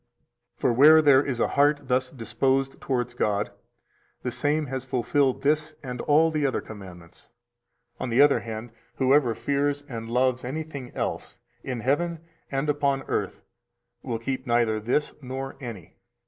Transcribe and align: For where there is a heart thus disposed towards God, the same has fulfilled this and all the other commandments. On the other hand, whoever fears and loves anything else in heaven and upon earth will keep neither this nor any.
For 0.55 0.73
where 0.73 0.99
there 0.99 1.23
is 1.23 1.39
a 1.39 1.49
heart 1.49 1.81
thus 1.83 2.09
disposed 2.09 2.81
towards 2.81 3.13
God, 3.13 3.51
the 4.23 4.31
same 4.31 4.65
has 4.65 4.83
fulfilled 4.83 5.43
this 5.43 5.75
and 5.83 6.01
all 6.01 6.31
the 6.31 6.43
other 6.43 6.59
commandments. 6.59 7.29
On 7.99 8.09
the 8.09 8.19
other 8.19 8.39
hand, 8.39 8.71
whoever 8.95 9.35
fears 9.35 9.83
and 9.87 10.09
loves 10.09 10.43
anything 10.43 10.89
else 10.95 11.37
in 11.63 11.81
heaven 11.81 12.21
and 12.49 12.67
upon 12.67 13.03
earth 13.03 13.43
will 14.01 14.17
keep 14.17 14.47
neither 14.47 14.79
this 14.79 15.13
nor 15.21 15.55
any. 15.61 15.97